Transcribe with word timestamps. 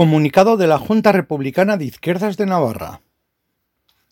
Comunicado 0.00 0.56
de 0.56 0.66
la 0.66 0.78
Junta 0.78 1.12
Republicana 1.12 1.76
de 1.76 1.84
Izquierdas 1.84 2.38
de 2.38 2.46
Navarra. 2.46 3.02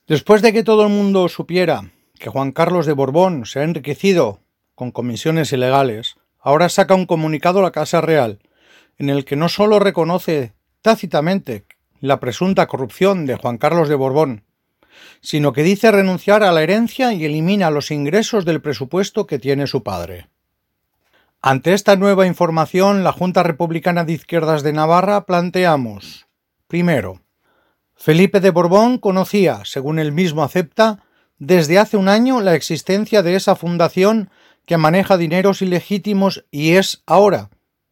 Después 0.06 0.42
de 0.42 0.52
que 0.52 0.62
todo 0.62 0.82
el 0.82 0.90
mundo 0.90 1.26
supiera 1.30 1.92
que 2.18 2.28
Juan 2.28 2.52
Carlos 2.52 2.84
de 2.84 2.92
Borbón 2.92 3.46
se 3.46 3.60
ha 3.60 3.64
enriquecido 3.64 4.40
con 4.74 4.90
comisiones 4.90 5.50
ilegales, 5.50 6.16
ahora 6.40 6.68
saca 6.68 6.94
un 6.94 7.06
comunicado 7.06 7.60
a 7.60 7.62
la 7.62 7.70
Casa 7.70 8.02
Real, 8.02 8.38
en 8.98 9.08
el 9.08 9.24
que 9.24 9.36
no 9.36 9.48
solo 9.48 9.78
reconoce 9.78 10.52
tácitamente 10.82 11.64
la 12.00 12.20
presunta 12.20 12.66
corrupción 12.66 13.24
de 13.24 13.36
Juan 13.36 13.56
Carlos 13.56 13.88
de 13.88 13.94
Borbón, 13.94 14.44
sino 15.22 15.54
que 15.54 15.62
dice 15.62 15.90
renunciar 15.90 16.42
a 16.42 16.52
la 16.52 16.62
herencia 16.62 17.14
y 17.14 17.24
elimina 17.24 17.70
los 17.70 17.90
ingresos 17.90 18.44
del 18.44 18.60
presupuesto 18.60 19.26
que 19.26 19.38
tiene 19.38 19.66
su 19.66 19.82
padre. 19.82 20.28
Ante 21.40 21.72
esta 21.72 21.94
nueva 21.94 22.26
información, 22.26 23.04
la 23.04 23.12
Junta 23.12 23.44
Republicana 23.44 24.02
de 24.02 24.12
Izquierdas 24.12 24.64
de 24.64 24.72
Navarra 24.72 25.24
planteamos, 25.24 26.26
primero, 26.66 27.20
Felipe 27.94 28.40
de 28.40 28.50
Borbón 28.50 28.98
conocía, 28.98 29.60
según 29.64 30.00
él 30.00 30.10
mismo 30.10 30.42
acepta, 30.42 31.04
desde 31.38 31.78
hace 31.78 31.96
un 31.96 32.08
año 32.08 32.40
la 32.40 32.56
existencia 32.56 33.22
de 33.22 33.36
esa 33.36 33.54
fundación 33.54 34.30
que 34.66 34.78
maneja 34.78 35.16
dineros 35.16 35.62
ilegítimos 35.62 36.44
y 36.50 36.72
es 36.72 37.04
ahora, 37.06 37.50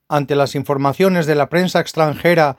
ante 0.08 0.34
las 0.34 0.56
informaciones 0.56 1.26
de 1.26 1.36
la 1.36 1.48
prensa 1.48 1.78
extranjera 1.78 2.56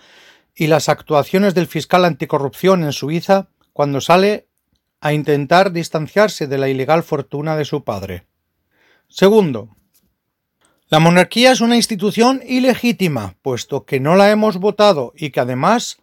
y 0.55 0.67
las 0.67 0.87
actuaciones 0.87 1.53
del 1.53 1.67
fiscal 1.67 2.05
anticorrupción 2.05 2.85
en 2.85 2.93
Suiza, 2.93 3.49
cuando 3.73 3.99
sale 3.99 4.47
a 5.01 5.11
intentar 5.11 5.73
distanciarse 5.73 6.47
de 6.47 6.57
la 6.57 6.69
ilegal 6.69 7.03
fortuna 7.03 7.57
de 7.57 7.65
su 7.65 7.83
padre. 7.83 8.25
Segundo, 9.09 9.75
la 10.89 10.99
monarquía 10.99 11.51
es 11.51 11.59
una 11.59 11.75
institución 11.75 12.41
ilegítima, 12.47 13.35
puesto 13.41 13.83
que 13.83 13.99
no 13.99 14.15
la 14.15 14.31
hemos 14.31 14.57
votado 14.57 15.11
y 15.17 15.31
que 15.31 15.41
además 15.41 15.97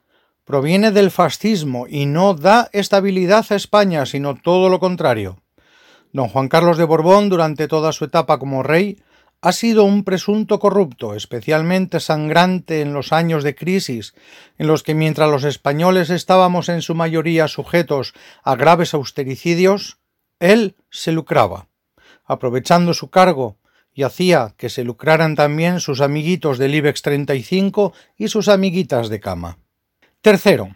proviene 0.44 0.90
del 0.90 1.10
fascismo 1.10 1.86
y 1.88 2.04
no 2.04 2.34
da 2.34 2.68
estabilidad 2.72 3.46
a 3.48 3.54
España, 3.54 4.04
sino 4.04 4.34
todo 4.34 4.68
lo 4.68 4.80
contrario. 4.80 5.38
Don 6.12 6.28
Juan 6.28 6.48
Carlos 6.48 6.76
de 6.76 6.84
Borbón, 6.84 7.30
durante 7.30 7.66
toda 7.66 7.92
su 7.92 8.04
etapa 8.04 8.38
como 8.38 8.62
rey, 8.62 9.00
ha 9.40 9.52
sido 9.52 9.84
un 9.84 10.04
presunto 10.04 10.58
corrupto, 10.58 11.14
especialmente 11.14 11.98
sangrante 11.98 12.82
en 12.82 12.92
los 12.92 13.14
años 13.14 13.42
de 13.42 13.54
crisis, 13.54 14.14
en 14.58 14.66
los 14.66 14.82
que 14.82 14.94
mientras 14.94 15.30
los 15.30 15.44
españoles 15.44 16.10
estábamos 16.10 16.68
en 16.68 16.82
su 16.82 16.94
mayoría 16.94 17.48
sujetos 17.48 18.12
a 18.42 18.54
graves 18.54 18.92
austericidios, 18.92 19.96
él 20.40 20.76
se 20.90 21.12
lucraba, 21.12 21.68
aprovechando 22.26 22.92
su 22.92 23.08
cargo 23.08 23.56
y 23.94 24.02
hacía 24.02 24.54
que 24.56 24.68
se 24.68 24.84
lucraran 24.84 25.36
también 25.36 25.80
sus 25.80 26.00
amiguitos 26.00 26.58
del 26.58 26.74
IBEX 26.74 27.02
35 27.02 27.92
y 28.18 28.28
sus 28.28 28.48
amiguitas 28.48 29.08
de 29.08 29.20
cama. 29.20 29.58
Tercero, 30.20 30.74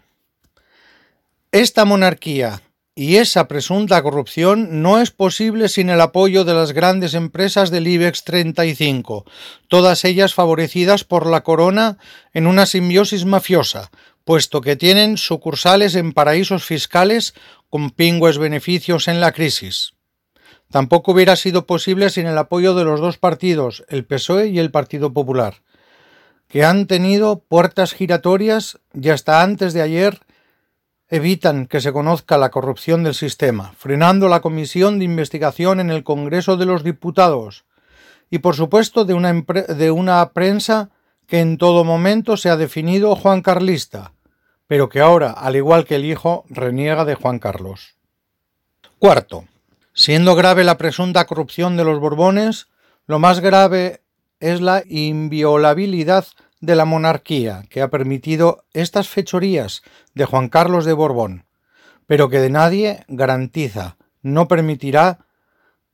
esta 1.51 1.85
monarquía 1.85 2.63
y 2.95 3.17
esa 3.17 3.47
presunta 3.49 4.03
corrupción 4.03 4.83
no 4.83 5.01
es 5.01 5.11
posible 5.11 5.69
sin 5.69 5.89
el 5.89 6.01
apoyo 6.01 6.45
de 6.45 6.53
las 6.53 6.73
grandes 6.73 7.15
empresas 7.15 7.71
del 7.71 7.87
IBEX 7.87 8.25
35, 8.25 9.25
todas 9.69 10.05
ellas 10.05 10.35
favorecidas 10.35 11.05
por 11.05 11.27
la 11.27 11.43
corona 11.43 11.99
en 12.33 12.47
una 12.47 12.67
simbiosis 12.67 13.25
mafiosa, 13.25 13.91
puesto 14.25 14.61
que 14.61 14.77
tienen 14.77 15.17
sucursales 15.17 15.95
en 15.95 16.13
paraísos 16.13 16.65
fiscales 16.65 17.35
con 17.71 17.91
pingües 17.91 18.37
beneficios 18.37 19.09
en 19.09 19.21
la 19.21 19.33
crisis. 19.33 19.95
Tampoco 20.71 21.13
hubiera 21.13 21.37
sido 21.37 21.67
posible 21.67 22.11
sin 22.11 22.27
el 22.27 22.37
apoyo 22.37 22.75
de 22.75 22.85
los 22.85 23.01
dos 23.01 23.17
partidos, 23.17 23.85
el 23.89 24.05
PSOE 24.05 24.49
y 24.49 24.59
el 24.59 24.71
Partido 24.71 25.13
Popular, 25.13 25.63
que 26.47 26.65
han 26.65 26.87
tenido 26.87 27.41
puertas 27.41 27.95
giratorias 27.95 28.79
y 28.93 29.09
hasta 29.09 29.43
antes 29.43 29.73
de 29.73 29.83
ayer 29.83 30.21
evitan 31.09 31.67
que 31.67 31.81
se 31.81 31.93
conozca 31.93 32.37
la 32.37 32.51
corrupción 32.51 33.03
del 33.03 33.15
sistema, 33.15 33.73
frenando 33.79 34.29
la 34.29 34.41
comisión 34.41 34.99
de 34.99 35.07
investigación 35.07 35.81
en 35.81 35.91
el 35.91 36.05
Congreso 36.05 36.59
de 36.59 36.67
los 36.67 36.85
Diputados 36.85 37.65
y 38.31 38.39
por 38.39 38.55
supuesto 38.55 39.05
de 39.07 39.15
una, 39.15 39.33
de 39.33 39.91
una 39.91 40.33
prensa 40.33 40.91
que 41.27 41.41
en 41.41 41.57
todo 41.57 41.85
momento 41.85 42.37
se 42.37 42.51
ha 42.51 42.57
definido 42.57 43.17
Juan 43.17 43.41
Carlista, 43.41 44.13
pero 44.67 44.91
que 44.91 45.01
ahora, 45.01 45.31
al 45.31 45.57
igual 45.57 45.87
que 45.87 45.97
el 45.97 46.05
hijo, 46.05 46.45
reniega 46.51 47.07
de 47.07 47.15
Juan 47.15 47.39
Carlos. 47.39 47.97
Cuarto, 48.99 49.45
Siendo 49.99 50.37
grave 50.37 50.63
la 50.63 50.79
presunta 50.79 51.27
corrupción 51.27 51.77
de 51.77 51.83
los 51.83 51.99
Borbones, 51.99 52.69
lo 53.09 53.19
más 53.19 53.41
grave 53.41 54.01
es 54.39 54.61
la 54.61 54.85
inviolabilidad 54.87 56.25
de 56.61 56.77
la 56.77 56.85
monarquía 56.85 57.65
que 57.69 57.83
ha 57.83 57.89
permitido 57.89 58.65
estas 58.73 59.09
fechorías 59.09 59.83
de 60.15 60.25
Juan 60.25 60.51
Carlos 60.51 60.85
de 60.85 60.93
Borbón, 60.93 61.47
pero 62.07 62.29
que 62.29 62.39
de 62.39 62.49
nadie 62.49 63.05
garantiza 63.09 63.97
no 64.23 64.47
permitirá 64.47 65.27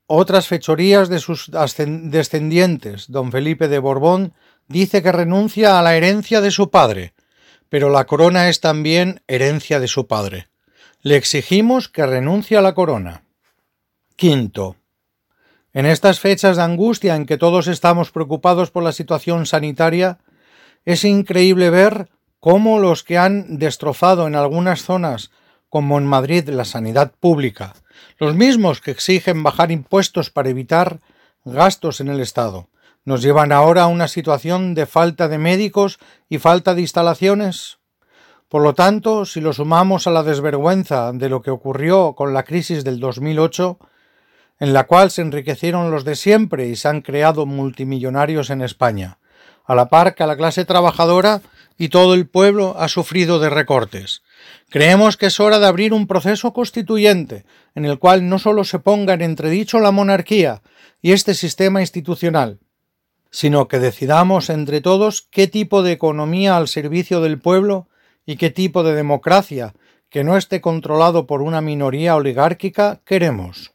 otras 0.07 0.49
fechorías 0.49 1.09
de 1.09 1.19
sus 1.19 1.51
descendientes. 1.51 3.11
Don 3.11 3.33
Felipe 3.33 3.69
de 3.69 3.79
Borbón 3.79 4.35
dice 4.69 5.03
que 5.03 5.13
renuncia 5.13 5.79
a 5.79 5.83
la 5.83 5.97
herencia 5.97 6.43
de 6.43 6.51
su 6.51 6.69
padre, 6.69 7.15
pero 7.71 7.89
la 7.89 8.05
corona 8.05 8.51
es 8.51 8.61
también 8.61 9.23
herencia 9.29 9.81
de 9.81 9.89
su 9.89 10.07
padre. 10.07 10.49
Le 11.01 11.17
exigimos 11.17 11.89
que 11.89 12.05
renuncie 12.05 12.59
a 12.59 12.63
la 12.63 12.75
corona. 12.75 13.24
Quinto. 14.17 14.77
En 15.73 15.87
estas 15.87 16.21
fechas 16.21 16.57
de 16.57 16.63
angustia 16.63 17.17
en 17.17 17.27
que 17.27 17.37
todos 17.37 17.67
estamos 17.67 18.13
preocupados 18.13 18.71
por 18.71 18.85
la 18.85 18.93
situación 18.93 19.45
sanitaria, 19.45 20.19
es 20.85 21.05
increíble 21.05 21.69
ver 21.71 22.09
cómo 22.39 22.79
los 22.79 23.03
que 23.03 23.19
han 23.19 23.59
destrozado 23.59 24.29
en 24.29 24.37
algunas 24.37 24.85
zonas, 24.85 25.33
como 25.69 25.99
en 25.99 26.07
Madrid, 26.07 26.49
la 26.49 26.65
sanidad 26.65 27.13
pública, 27.19 27.75
los 28.19 28.37
mismos 28.37 28.81
que 28.81 28.93
exigen 28.93 29.43
bajar 29.43 29.73
impuestos 29.73 30.31
para 30.31 30.51
evitar 30.51 31.01
gastos 31.45 32.01
en 32.01 32.09
el 32.09 32.21
Estado, 32.21 32.69
nos 33.05 33.21
llevan 33.21 33.51
ahora 33.51 33.83
a 33.83 33.89
una 33.89 34.07
situación 34.07 34.75
de 34.75 34.87
falta 34.87 35.27
de 35.27 35.39
médicos 35.39 35.99
y 36.29 36.39
falta 36.39 36.77
de 36.77 36.83
instalaciones. 36.83 37.79
Por 38.49 38.63
lo 38.63 38.75
tanto, 38.75 39.25
si 39.25 39.41
lo 39.41 39.53
sumamos 39.53 40.07
a 40.07 40.13
la 40.13 40.23
desvergüenza 40.23 41.11
de 41.13 41.29
lo 41.29 41.43
que 41.43 41.51
ocurrió 41.51 42.15
con 42.15 42.33
la 42.33 42.45
crisis 42.45 42.85
del 42.85 43.01
2008, 43.01 43.79
en 44.61 44.73
la 44.73 44.85
cual 44.85 45.11
se 45.11 45.23
enriquecieron 45.23 45.91
los 45.91 46.05
de 46.05 46.17
siempre 46.17 46.69
y 46.69 46.77
se 46.77 46.89
han 46.89 47.01
creado 47.01 47.47
multimillonarios 47.47 48.51
en 48.51 48.63
España, 48.63 49.19
a 49.65 49.75
la 49.75 49.89
par 49.89 50.15
que 50.15 50.27
la 50.27 50.37
clase 50.37 50.65
trabajadora 50.65 51.43
y 51.77 51.89
todo 51.89 52.15
el 52.15 52.29
pueblo 52.29 52.77
ha 52.79 52.89
sufrido 52.89 53.41
de 53.41 53.51
recortes. 53.51 54.23
Creemos 54.71 55.17
que 55.17 55.27
es 55.27 55.41
hora 55.41 55.59
de 55.59 55.67
abrir 55.67 55.93
un 55.93 56.07
proceso 56.07 56.53
constituyente, 56.53 57.45
en 57.75 57.85
el 57.85 57.99
cual 57.99 58.29
no 58.29 58.39
solo 58.39 58.65
se 58.65 58.79
ponga 58.79 59.15
en 59.15 59.23
entredicho 59.23 59.81
la 59.81 59.91
monarquía 59.91 60.63
y 61.03 61.13
este 61.13 61.35
sistema 61.35 61.81
institucional, 61.81 62.61
sino 63.31 63.67
que 63.67 63.81
decidamos 63.81 64.51
entre 64.51 64.81
todos 64.81 65.27
qué 65.31 65.49
tipo 65.49 65.83
de 65.83 65.93
economía 65.93 66.57
al 66.57 66.69
servicio 66.69 67.21
del 67.21 67.41
pueblo 67.41 67.89
y 68.25 68.37
qué 68.37 68.51
tipo 68.51 68.85
de 68.85 68.95
democracia 68.95 69.75
que 70.09 70.23
no 70.23 70.37
esté 70.37 70.61
controlado 70.61 71.27
por 71.27 71.43
una 71.43 71.61
minoría 71.61 72.15
oligárquica 72.15 73.01
queremos. 73.05 73.74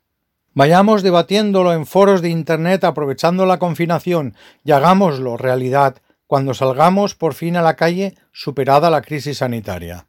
Vayamos 0.60 1.04
debatiéndolo 1.04 1.72
en 1.72 1.86
foros 1.86 2.22
de 2.22 2.28
Internet 2.28 2.84
aprovechando 2.84 3.46
la 3.46 3.60
confinación 3.60 4.36
y 4.66 4.74
hagámoslo 4.74 5.38
realidad 5.38 6.02
cuando 6.28 6.54
salgamos 6.54 7.16
por 7.16 7.34
fin 7.34 7.56
a 7.56 7.62
la 7.62 7.78
calle 7.78 8.16
superada 8.34 8.90
la 8.90 9.02
crisis 9.02 9.38
sanitaria. 9.38 10.09